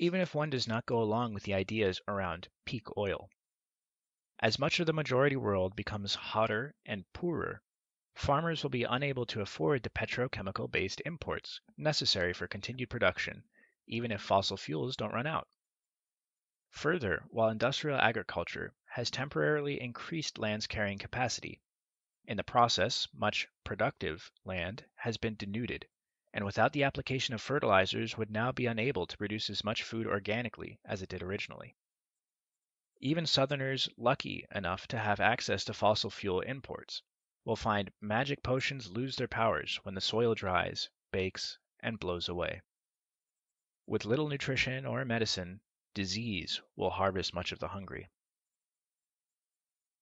even 0.00 0.20
if 0.20 0.34
one 0.34 0.50
does 0.50 0.66
not 0.66 0.86
go 0.86 1.00
along 1.00 1.34
with 1.34 1.44
the 1.44 1.54
ideas 1.54 2.00
around 2.08 2.48
peak 2.64 2.88
oil. 2.96 3.30
As 4.40 4.58
much 4.58 4.80
of 4.80 4.86
the 4.86 4.92
majority 4.92 5.36
world 5.36 5.76
becomes 5.76 6.16
hotter 6.16 6.74
and 6.84 7.04
poorer, 7.12 7.62
farmers 8.16 8.64
will 8.64 8.70
be 8.70 8.82
unable 8.82 9.24
to 9.26 9.40
afford 9.40 9.84
the 9.84 9.90
petrochemical 9.90 10.68
based 10.68 11.00
imports 11.06 11.60
necessary 11.76 12.32
for 12.32 12.48
continued 12.48 12.90
production, 12.90 13.44
even 13.86 14.10
if 14.10 14.20
fossil 14.20 14.56
fuels 14.56 14.96
don't 14.96 15.14
run 15.14 15.28
out. 15.28 15.46
Further, 16.72 17.24
while 17.30 17.48
industrial 17.48 17.98
agriculture 17.98 18.74
has 18.88 19.10
temporarily 19.10 19.80
increased 19.80 20.36
land's 20.36 20.66
carrying 20.66 20.98
capacity, 20.98 21.62
in 22.26 22.36
the 22.36 22.44
process 22.44 23.08
much 23.14 23.48
productive 23.64 24.30
land 24.44 24.84
has 24.96 25.16
been 25.16 25.34
denuded, 25.34 25.88
and 26.30 26.44
without 26.44 26.74
the 26.74 26.82
application 26.84 27.32
of 27.32 27.40
fertilizers 27.40 28.18
would 28.18 28.30
now 28.30 28.52
be 28.52 28.66
unable 28.66 29.06
to 29.06 29.16
produce 29.16 29.48
as 29.48 29.64
much 29.64 29.82
food 29.82 30.06
organically 30.06 30.78
as 30.84 31.00
it 31.00 31.08
did 31.08 31.22
originally. 31.22 31.74
Even 33.00 33.24
Southerners 33.24 33.88
lucky 33.96 34.44
enough 34.54 34.86
to 34.88 34.98
have 34.98 35.20
access 35.20 35.64
to 35.64 35.72
fossil 35.72 36.10
fuel 36.10 36.42
imports 36.42 37.02
will 37.46 37.56
find 37.56 37.90
magic 38.02 38.42
potions 38.42 38.90
lose 38.90 39.16
their 39.16 39.26
powers 39.26 39.76
when 39.84 39.94
the 39.94 40.02
soil 40.02 40.34
dries, 40.34 40.90
bakes, 41.12 41.58
and 41.80 41.98
blows 41.98 42.28
away. 42.28 42.60
With 43.86 44.04
little 44.04 44.28
nutrition 44.28 44.84
or 44.84 45.02
medicine, 45.06 45.62
disease 45.98 46.62
will 46.76 46.90
harvest 46.90 47.34
much 47.34 47.50
of 47.50 47.58
the 47.58 47.66
hungry. 47.66 48.08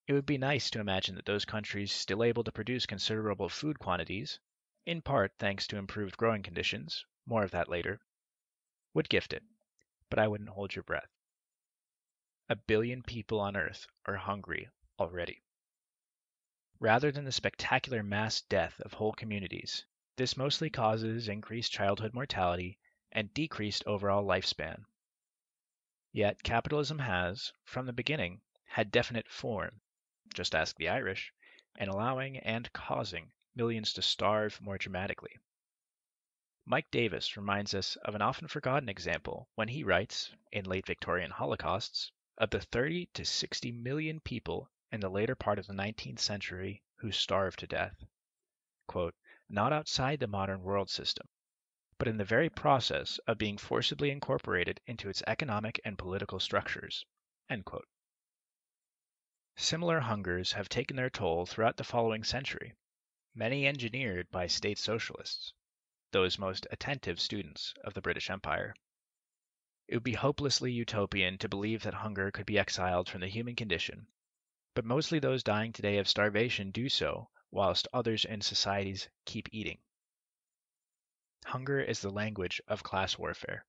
It 0.06 0.12
would 0.12 0.26
be 0.26 0.36
nice 0.36 0.68
to 0.68 0.78
imagine 0.78 1.14
that 1.14 1.24
those 1.24 1.46
countries 1.46 1.90
still 1.90 2.22
able 2.22 2.44
to 2.44 2.52
produce 2.52 2.84
considerable 2.84 3.48
food 3.48 3.78
quantities, 3.78 4.38
in 4.84 5.00
part 5.00 5.32
thanks 5.38 5.66
to 5.68 5.78
improved 5.78 6.18
growing 6.18 6.42
conditions, 6.42 7.06
more 7.24 7.42
of 7.44 7.50
that 7.52 7.70
later, 7.70 7.98
would 8.92 9.08
gift 9.08 9.32
it, 9.32 9.42
but 10.10 10.18
I 10.18 10.28
wouldn't 10.28 10.50
hold 10.50 10.74
your 10.74 10.82
breath. 10.82 11.08
A 12.50 12.56
billion 12.56 13.02
people 13.02 13.40
on 13.40 13.56
Earth 13.56 13.86
are 14.04 14.16
hungry 14.16 14.68
already. 14.98 15.40
Rather 16.78 17.10
than 17.10 17.24
the 17.24 17.32
spectacular 17.32 18.02
mass 18.02 18.42
death 18.42 18.78
of 18.80 18.92
whole 18.92 19.14
communities, 19.14 19.86
this 20.16 20.36
mostly 20.36 20.68
causes 20.68 21.26
increased 21.26 21.72
childhood 21.72 22.12
mortality 22.12 22.78
and 23.12 23.32
decreased 23.32 23.82
overall 23.86 24.26
lifespan. 24.26 24.84
Yet 26.16 26.42
capitalism 26.42 27.00
has, 27.00 27.52
from 27.66 27.84
the 27.84 27.92
beginning, 27.92 28.40
had 28.64 28.90
definite 28.90 29.28
form, 29.28 29.82
just 30.32 30.54
ask 30.54 30.74
the 30.74 30.88
Irish, 30.88 31.30
in 31.78 31.90
allowing 31.90 32.38
and 32.38 32.72
causing 32.72 33.32
millions 33.54 33.92
to 33.92 34.00
starve 34.00 34.58
more 34.62 34.78
dramatically. 34.78 35.36
Mike 36.64 36.90
Davis 36.90 37.36
reminds 37.36 37.74
us 37.74 37.96
of 37.96 38.14
an 38.14 38.22
often 38.22 38.48
forgotten 38.48 38.88
example 38.88 39.50
when 39.56 39.68
he 39.68 39.84
writes, 39.84 40.32
in 40.50 40.64
late 40.64 40.86
Victorian 40.86 41.32
holocausts, 41.32 42.10
of 42.38 42.48
the 42.48 42.62
30 42.62 43.10
to 43.12 43.26
60 43.26 43.70
million 43.72 44.18
people 44.20 44.70
in 44.90 45.00
the 45.00 45.10
later 45.10 45.34
part 45.34 45.58
of 45.58 45.66
the 45.66 45.74
19th 45.74 46.20
century 46.20 46.82
who 46.94 47.12
starved 47.12 47.58
to 47.58 47.66
death. 47.66 48.06
Quote, 48.86 49.14
not 49.50 49.70
outside 49.70 50.20
the 50.20 50.26
modern 50.26 50.62
world 50.62 50.88
system, 50.88 51.28
but 51.98 52.08
in 52.08 52.18
the 52.18 52.24
very 52.24 52.50
process 52.50 53.18
of 53.26 53.38
being 53.38 53.56
forcibly 53.56 54.10
incorporated 54.10 54.80
into 54.86 55.08
its 55.08 55.22
economic 55.26 55.80
and 55.84 55.96
political 55.96 56.38
structures. 56.38 57.06
Similar 59.56 60.00
hungers 60.00 60.52
have 60.52 60.68
taken 60.68 60.96
their 60.96 61.08
toll 61.08 61.46
throughout 61.46 61.78
the 61.78 61.84
following 61.84 62.22
century, 62.22 62.74
many 63.34 63.66
engineered 63.66 64.30
by 64.30 64.46
state 64.46 64.78
socialists, 64.78 65.54
those 66.12 66.38
most 66.38 66.66
attentive 66.70 67.18
students 67.18 67.72
of 67.82 67.94
the 67.94 68.02
British 68.02 68.28
Empire. 68.28 68.74
It 69.88 69.96
would 69.96 70.04
be 70.04 70.12
hopelessly 70.12 70.72
utopian 70.72 71.38
to 71.38 71.48
believe 71.48 71.82
that 71.84 71.94
hunger 71.94 72.30
could 72.30 72.44
be 72.44 72.58
exiled 72.58 73.08
from 73.08 73.22
the 73.22 73.28
human 73.28 73.56
condition, 73.56 74.08
but 74.74 74.84
mostly 74.84 75.18
those 75.18 75.42
dying 75.42 75.72
today 75.72 75.96
of 75.96 76.08
starvation 76.08 76.72
do 76.72 76.90
so 76.90 77.30
whilst 77.50 77.88
others 77.94 78.26
in 78.26 78.42
societies 78.42 79.08
keep 79.24 79.48
eating. 79.50 79.78
Hunger 81.50 81.80
is 81.80 82.00
the 82.00 82.10
language 82.10 82.60
of 82.66 82.82
class 82.82 83.16
warfare. 83.16 83.64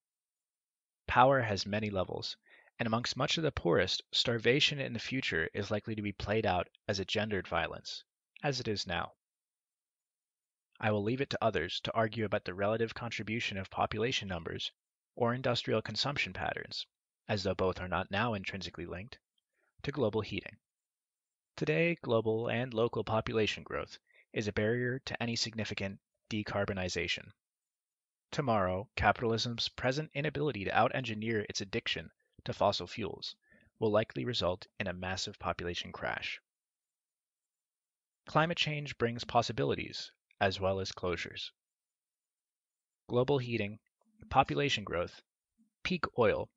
Power 1.05 1.41
has 1.41 1.67
many 1.67 1.91
levels, 1.91 2.36
and 2.79 2.88
amongst 2.88 3.15
much 3.15 3.38
of 3.38 3.43
the 3.43 3.51
poorest, 3.51 4.01
starvation 4.12 4.79
in 4.79 4.93
the 4.93 5.00
future 5.00 5.48
is 5.53 5.69
likely 5.69 5.93
to 5.93 6.01
be 6.01 6.12
played 6.12 6.43
out 6.43 6.69
as 6.88 6.98
a 6.98 7.05
gendered 7.05 7.48
violence, 7.48 8.03
as 8.41 8.60
it 8.60 8.67
is 8.67 8.88
now. 8.88 9.13
I 10.79 10.89
will 10.89 11.03
leave 11.03 11.22
it 11.22 11.29
to 11.29 11.38
others 11.39 11.79
to 11.81 11.93
argue 11.93 12.25
about 12.25 12.46
the 12.46 12.55
relative 12.55 12.96
contribution 12.96 13.60
of 13.60 13.69
population 13.69 14.27
numbers 14.27 14.72
or 15.15 15.36
industrial 15.36 15.84
consumption 15.84 16.34
patterns, 16.34 16.88
as 17.27 17.43
though 17.43 17.53
both 17.53 17.79
are 17.79 17.88
not 17.88 18.10
now 18.10 18.34
intrinsically 18.34 18.88
linked, 18.88 19.19
to 19.84 19.91
global 19.91 20.22
heating. 20.22 20.57
Today, 21.55 21.93
global 22.01 22.48
and 22.50 22.74
local 22.74 23.03
population 23.03 23.62
growth 23.62 24.00
is 24.34 24.48
a 24.48 24.51
barrier 24.51 24.98
to 25.05 25.22
any 25.22 25.36
significant 25.36 26.00
decarbonization. 26.31 27.34
Tomorrow, 28.29 28.89
capitalism's 28.96 29.69
present 29.69 30.12
inability 30.13 30.65
to 30.65 30.77
out-engineer 30.77 31.46
its 31.48 31.62
addiction 31.62 32.12
to 32.43 32.53
fossil 32.53 32.86
fuels 32.86 33.36
will 33.79 33.89
likely 33.89 34.25
result 34.25 34.67
in 34.79 34.88
a 34.88 34.93
massive 34.93 35.39
population 35.39 35.91
crash. 35.93 36.41
Climate 38.25 38.57
change 38.57 38.98
brings 38.98 39.24
possibilities 39.24 40.11
as 40.42 40.59
well 40.59 40.81
as 40.81 40.92
closures. 40.92 41.51
Global 43.07 43.37
heating, 43.37 43.79
population 44.29 44.83
growth, 44.83 45.22
peak 45.83 46.03
oil, 46.20 46.50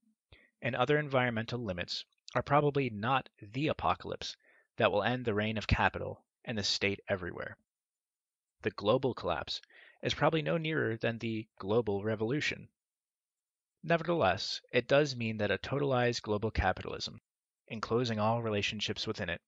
and 0.61 0.74
other 0.74 0.98
environmental 0.98 1.61
limits 1.61 2.04
are 2.35 2.42
probably 2.42 2.90
not 2.90 3.28
the 3.40 3.68
apocalypse 3.68 4.37
that 4.76 4.90
will 4.90 5.04
end 5.04 5.24
the 5.24 5.35
reign 5.35 5.56
of 5.56 5.68
capital 5.68 6.24
and 6.44 6.59
the 6.59 6.64
state 6.64 6.98
everywhere. 7.06 7.56
The 8.62 8.72
global 8.72 9.14
collapse 9.14 9.61
is 10.02 10.14
probably 10.14 10.40
no 10.40 10.56
nearer 10.56 10.96
than 10.96 11.18
the 11.18 11.46
global 11.58 12.02
revolution. 12.02 12.68
Nevertheless, 13.82 14.60
it 14.70 14.86
does 14.86 15.14
mean 15.14 15.36
that 15.38 15.50
a 15.50 15.58
totalized 15.58 16.22
global 16.22 16.50
capitalism, 16.50 17.20
enclosing 17.68 18.18
all 18.18 18.42
relationships 18.42 19.06
within 19.06 19.28
it, 19.28 19.42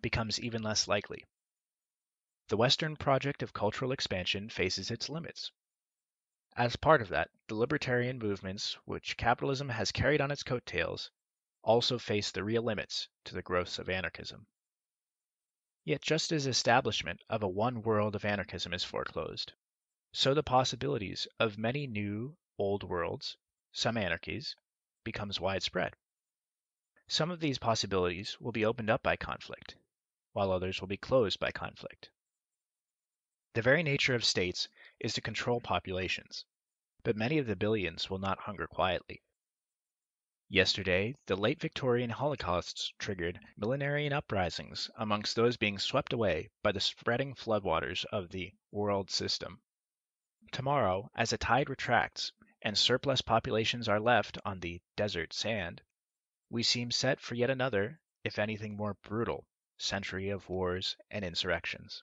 becomes 0.00 0.40
even 0.40 0.62
less 0.62 0.88
likely. 0.88 1.24
The 2.48 2.56
Western 2.56 2.96
project 2.96 3.42
of 3.42 3.52
cultural 3.52 3.92
expansion 3.92 4.48
faces 4.48 4.90
its 4.90 5.10
limits. 5.10 5.52
As 6.56 6.76
part 6.76 7.02
of 7.02 7.10
that, 7.10 7.30
the 7.46 7.54
libertarian 7.54 8.18
movements 8.18 8.78
which 8.86 9.16
capitalism 9.18 9.68
has 9.68 9.92
carried 9.92 10.22
on 10.22 10.30
its 10.30 10.42
coattails 10.42 11.10
also 11.62 11.98
face 11.98 12.30
the 12.30 12.42
real 12.42 12.62
limits 12.62 13.08
to 13.24 13.34
the 13.34 13.42
growth 13.42 13.78
of 13.78 13.90
anarchism. 13.90 14.46
Yet 15.84 16.00
just 16.00 16.32
as 16.32 16.46
establishment 16.46 17.22
of 17.28 17.42
a 17.42 17.48
one 17.48 17.82
world 17.82 18.16
of 18.16 18.24
anarchism 18.24 18.72
is 18.72 18.84
foreclosed, 18.84 19.52
so 20.18 20.34
the 20.34 20.42
possibilities 20.42 21.28
of 21.38 21.56
many 21.56 21.86
new 21.86 22.36
old 22.58 22.82
worlds, 22.82 23.36
some 23.70 23.96
anarchies, 23.96 24.56
becomes 25.04 25.38
widespread. 25.38 25.94
Some 27.06 27.30
of 27.30 27.38
these 27.38 27.60
possibilities 27.60 28.36
will 28.40 28.50
be 28.50 28.64
opened 28.64 28.90
up 28.90 29.00
by 29.00 29.14
conflict, 29.14 29.76
while 30.32 30.50
others 30.50 30.80
will 30.80 30.88
be 30.88 30.96
closed 30.96 31.38
by 31.38 31.52
conflict. 31.52 32.10
The 33.54 33.62
very 33.62 33.84
nature 33.84 34.16
of 34.16 34.24
states 34.24 34.68
is 34.98 35.14
to 35.14 35.20
control 35.20 35.60
populations, 35.60 36.44
but 37.04 37.14
many 37.14 37.38
of 37.38 37.46
the 37.46 37.54
billions 37.54 38.10
will 38.10 38.18
not 38.18 38.40
hunger 38.40 38.66
quietly. 38.66 39.22
Yesterday, 40.48 41.14
the 41.26 41.36
late 41.36 41.60
Victorian 41.60 42.10
holocausts 42.10 42.92
triggered 42.98 43.38
millenarian 43.56 44.12
uprisings 44.12 44.90
amongst 44.96 45.36
those 45.36 45.56
being 45.56 45.78
swept 45.78 46.12
away 46.12 46.48
by 46.64 46.72
the 46.72 46.80
spreading 46.80 47.36
floodwaters 47.36 48.04
of 48.06 48.30
the 48.30 48.52
world 48.72 49.12
system. 49.12 49.62
Tomorrow, 50.50 51.10
as 51.14 51.30
the 51.30 51.38
tide 51.38 51.68
retracts 51.70 52.32
and 52.62 52.76
surplus 52.76 53.20
populations 53.20 53.88
are 53.88 54.00
left 54.00 54.38
on 54.44 54.60
the 54.60 54.80
desert 54.96 55.32
sand, 55.32 55.82
we 56.50 56.62
seem 56.62 56.90
set 56.90 57.20
for 57.20 57.34
yet 57.34 57.50
another, 57.50 58.00
if 58.24 58.38
anything 58.38 58.76
more 58.76 58.94
brutal, 59.02 59.46
century 59.76 60.30
of 60.30 60.48
wars 60.48 60.96
and 61.10 61.24
insurrections. 61.24 62.02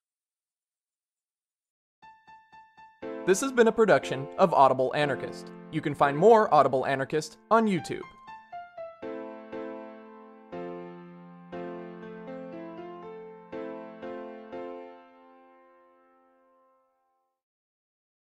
This 3.25 3.41
has 3.41 3.51
been 3.51 3.67
a 3.67 3.71
production 3.71 4.27
of 4.37 4.53
Audible 4.53 4.93
Anarchist. 4.95 5.51
You 5.71 5.81
can 5.81 5.95
find 5.95 6.15
more 6.15 6.53
Audible 6.53 6.85
Anarchist 6.85 7.37
on 7.49 7.67
YouTube. 7.67 8.03